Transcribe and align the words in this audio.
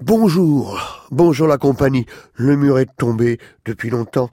Bonjour, 0.00 1.06
bonjour 1.10 1.46
la 1.46 1.56
compagnie. 1.56 2.06
Le 2.34 2.56
mur 2.56 2.78
est 2.78 2.88
tombé 2.96 3.38
depuis 3.64 3.90
longtemps. 3.90 4.28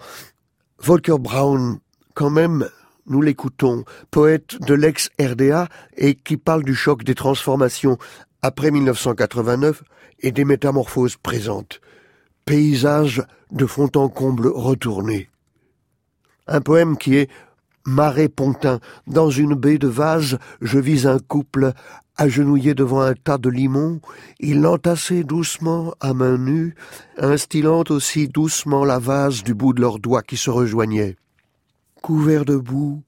Volker 0.79 1.19
Brown, 1.19 1.79
quand 2.13 2.29
même, 2.29 2.67
nous 3.05 3.21
l'écoutons, 3.21 3.83
poète 4.09 4.59
de 4.61 4.74
l'ex-RDA 4.74 5.67
et 5.95 6.16
qui 6.16 6.37
parle 6.37 6.63
du 6.63 6.74
choc 6.74 7.03
des 7.03 7.16
transformations 7.16 7.98
après 8.42 8.71
1989 8.71 9.84
et 10.21 10.32
des 10.32 10.46
métamorphoses 10.46 11.18
présentes. 11.18 11.80
Paysage 12.46 13.23
de 13.52 13.66
fond 13.66 13.91
en 13.96 14.09
comble 14.09 14.48
retourné. 14.48 15.30
Un 16.48 16.62
poème 16.62 16.98
qui 16.98 17.18
est 17.18 17.30
Marais 17.88 18.28
Pontin. 18.28 18.82
Dans 19.08 19.30
une 19.30 19.56
baie 19.56 19.78
de 19.78 19.88
vase, 19.88 20.40
je 20.60 20.78
vis 20.78 21.08
un 21.08 21.20
couple 21.20 21.72
agenouillé 22.18 22.74
devant 22.74 23.00
un 23.00 23.14
tas 23.14 23.38
de 23.38 23.50
limons. 23.50 24.02
Ils 24.42 24.60
l'entassaient 24.60 25.24
doucement 25.24 25.94
à 26.02 26.14
main 26.14 26.38
nue, 26.38 26.75
instillant 27.18 27.86
aussi 27.89 28.28
doucement 28.28 28.84
la 28.84 29.00
vase 29.00 29.42
du 29.42 29.54
bout 29.54 29.71
de 29.71 29.80
leurs 29.80 30.00
doigts 30.00 30.21
qui 30.21 30.36
se 30.36 30.50
rejoignaient. 30.50 31.16
Couverts 32.02 32.44
de 32.44 32.58
boue, 32.58 33.03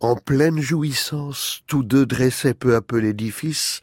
en 0.00 0.16
pleine 0.16 0.60
jouissance, 0.60 1.60
tous 1.66 1.82
deux 1.82 2.06
dressaient 2.06 2.54
peu 2.54 2.74
à 2.74 2.80
peu 2.80 2.96
l'édifice, 2.96 3.82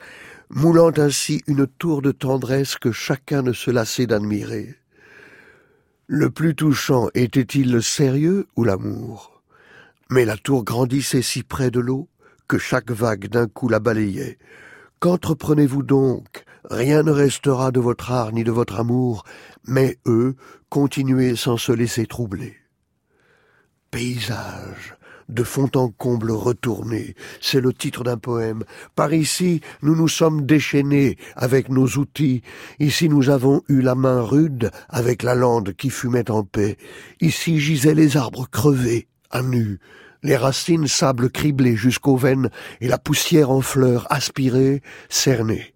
moulant 0.49 0.91
ainsi 0.97 1.43
une 1.45 1.67
tour 1.67 2.01
de 2.01 2.11
tendresse 2.11 2.75
que 2.75 2.91
chacun 2.91 3.43
ne 3.43 3.53
se 3.53 3.69
lassait 3.69 4.07
d'admirer. 4.07 4.77
Le 6.07 6.31
plus 6.31 6.55
touchant 6.55 7.09
était-il 7.13 7.71
le 7.71 7.81
sérieux 7.81 8.47
ou 8.55 8.63
l'amour? 8.63 9.38
Mais 10.09 10.25
la 10.25 10.37
tour 10.37 10.63
grandissait 10.63 11.21
si 11.21 11.43
près 11.43 11.69
de 11.69 11.79
l'eau 11.79 12.09
que 12.47 12.57
chaque 12.57 12.91
vague 12.91 13.27
d'un 13.27 13.47
coup 13.47 13.69
la 13.69 13.79
balayait. 13.79 14.39
Qu'entreprenez-vous 14.99 15.83
donc? 15.83 16.43
Rien 16.69 17.03
ne 17.03 17.11
restera 17.11 17.71
de 17.71 17.79
votre 17.79 18.11
art 18.11 18.31
ni 18.31 18.43
de 18.43 18.51
votre 18.51 18.79
amour, 18.79 19.23
mais 19.65 19.97
eux, 20.07 20.35
continuez 20.69 21.35
sans 21.35 21.57
se 21.57 21.71
laisser 21.71 22.05
troubler. 22.05 22.57
Paysage, 23.91 24.95
de 25.29 25.43
fond 25.43 25.69
en 25.75 25.89
comble 25.89 26.31
retourné, 26.31 27.15
c'est 27.39 27.61
le 27.61 27.71
titre 27.71 28.03
d'un 28.03 28.17
poème. 28.17 28.63
Par 28.95 29.13
ici, 29.13 29.61
nous 29.83 29.95
nous 29.95 30.07
sommes 30.07 30.45
déchaînés 30.45 31.17
avec 31.35 31.69
nos 31.69 31.87
outils. 31.87 32.41
Ici, 32.79 33.09
nous 33.09 33.29
avons 33.29 33.61
eu 33.69 33.81
la 33.81 33.95
main 33.95 34.21
rude 34.21 34.71
avec 34.89 35.23
la 35.23 35.35
lande 35.35 35.73
qui 35.73 35.91
fumait 35.91 36.29
en 36.29 36.43
paix. 36.43 36.77
Ici 37.21 37.59
gisaient 37.59 37.95
les 37.95 38.17
arbres 38.17 38.47
crevés, 38.49 39.07
à 39.29 39.41
nu, 39.41 39.79
les 40.23 40.37
racines 40.37 40.87
sable 40.87 41.29
criblées 41.29 41.75
jusqu'aux 41.75 42.17
veines 42.17 42.49
et 42.81 42.87
la 42.87 42.97
poussière 42.97 43.51
en 43.51 43.61
fleurs 43.61 44.07
aspirée, 44.11 44.81
cernée 45.09 45.73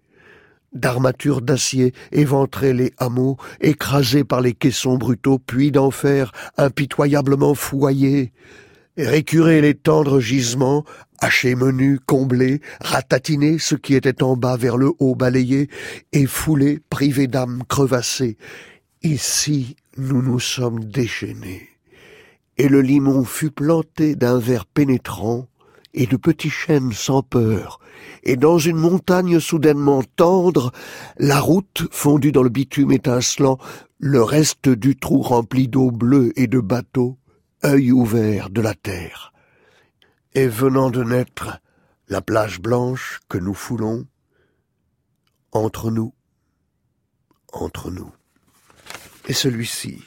d'armatures 0.72 1.40
d'acier 1.40 1.94
éventraient 2.10 2.72
les 2.72 2.92
hameaux, 2.98 3.36
écrasés 3.60 4.24
par 4.24 4.40
les 4.40 4.54
caissons 4.54 4.98
brutaux, 4.98 5.38
puis 5.38 5.70
d'enfer 5.70 6.32
impitoyablement 6.56 7.54
foyés 7.54 8.32
récurer 8.96 9.60
les 9.60 9.74
tendres 9.74 10.20
gisements, 10.20 10.84
hacher 11.20 11.54
menus, 11.54 12.00
combler, 12.06 12.60
ratatiner 12.80 13.58
ce 13.58 13.74
qui 13.74 13.94
était 13.94 14.22
en 14.22 14.36
bas 14.36 14.56
vers 14.56 14.76
le 14.76 14.92
haut 14.98 15.14
balayé, 15.14 15.68
et 16.12 16.26
fouler, 16.26 16.80
privé 16.90 17.26
d'âme 17.26 17.62
crevassée. 17.68 18.36
Ici, 19.02 19.76
nous 19.96 20.22
nous 20.22 20.40
sommes 20.40 20.84
déchaînés. 20.84 21.73
Et 22.56 22.68
le 22.68 22.80
limon 22.80 23.24
fut 23.24 23.50
planté 23.50 24.14
d'un 24.14 24.38
verre 24.38 24.66
pénétrant, 24.66 25.48
et 25.94 26.06
de 26.06 26.16
petits 26.16 26.50
chênes 26.50 26.92
sans 26.92 27.22
peur, 27.22 27.78
et 28.24 28.36
dans 28.36 28.58
une 28.58 28.76
montagne 28.76 29.38
soudainement 29.38 30.02
tendre, 30.16 30.72
la 31.18 31.40
route 31.40 31.86
fondue 31.90 32.32
dans 32.32 32.42
le 32.42 32.48
bitume 32.48 32.92
étincelant, 32.92 33.58
le 33.98 34.22
reste 34.22 34.68
du 34.68 34.96
trou 34.96 35.22
rempli 35.22 35.68
d'eau 35.68 35.90
bleue 35.90 36.32
et 36.36 36.46
de 36.46 36.60
bateaux, 36.60 37.16
œil 37.64 37.92
ouvert 37.92 38.50
de 38.50 38.60
la 38.60 38.74
terre. 38.74 39.32
Et 40.34 40.48
venant 40.48 40.90
de 40.90 41.04
naître, 41.04 41.60
la 42.08 42.20
plage 42.20 42.60
blanche 42.60 43.20
que 43.28 43.38
nous 43.38 43.54
foulons, 43.54 44.06
entre 45.52 45.90
nous, 45.90 46.12
entre 47.52 47.90
nous. 47.90 48.12
Et 49.28 49.32
celui-ci, 49.32 50.02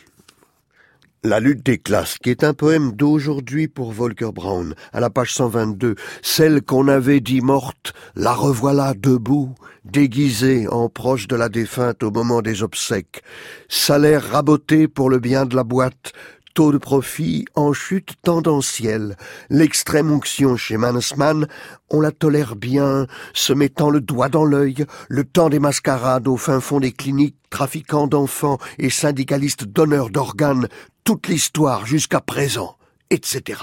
La 1.27 1.41
lutte 1.41 1.65
des 1.65 1.77
classes, 1.77 2.17
qui 2.19 2.29
est 2.29 2.45
un 2.45 2.53
poème 2.53 2.93
d'aujourd'hui 2.93 3.67
pour 3.67 3.91
Volker 3.91 4.31
Brown, 4.33 4.73
à 4.93 5.01
la 5.01 5.09
page 5.09 5.33
122, 5.33 5.95
celle 6.21 6.61
qu'on 6.61 6.87
avait 6.87 7.19
dit 7.19 7.41
morte, 7.41 7.91
la 8.15 8.31
revoilà 8.31 8.93
debout, 8.93 9.53
déguisée 9.83 10.69
en 10.69 10.87
proche 10.87 11.27
de 11.27 11.35
la 11.35 11.49
défunte 11.49 12.01
au 12.01 12.11
moment 12.11 12.41
des 12.41 12.63
obsèques, 12.63 13.23
salaire 13.67 14.23
raboté 14.23 14.87
pour 14.87 15.09
le 15.09 15.19
bien 15.19 15.45
de 15.45 15.57
la 15.57 15.65
boîte, 15.65 16.13
taux 16.57 16.71
de 16.71 16.79
profit 16.79 17.45
en 17.53 17.71
chute 17.71 18.13
tendancielle. 18.23 19.15
L'extrême 19.51 20.11
onction 20.11 20.57
chez 20.57 20.75
Mannesmann, 20.75 21.47
on 21.91 22.01
la 22.01 22.11
tolère 22.11 22.55
bien, 22.55 23.05
se 23.35 23.53
mettant 23.53 23.91
le 23.91 24.01
doigt 24.01 24.27
dans 24.27 24.43
l'œil, 24.43 24.87
le 25.07 25.23
temps 25.23 25.49
des 25.49 25.59
mascarades 25.59 26.27
au 26.27 26.35
fin 26.35 26.59
fond 26.59 26.79
des 26.79 26.91
cliniques, 26.91 27.37
trafiquants 27.51 28.07
d'enfants 28.07 28.57
et 28.79 28.89
syndicalistes 28.89 29.65
donneurs 29.65 30.09
d'organes, 30.09 30.67
toute 31.03 31.27
l'histoire 31.27 31.85
jusqu'à 31.85 32.21
présent, 32.21 32.75
etc. 33.11 33.61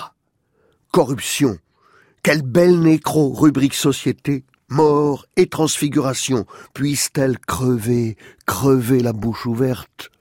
Corruption. 0.93 1.59
Quelle 2.23 2.43
belle 2.43 2.79
nécro, 2.79 3.33
rubrique 3.33 3.75
société, 3.75 4.45
mort 4.69 5.27
et 5.37 5.49
transfiguration, 5.49 6.47
puisse-t-elle 6.75 7.41
crever, 7.41 8.17
crever 8.47 9.01
la 9.01 9.13
bouche 9.13 9.47
ouverte 9.47 10.13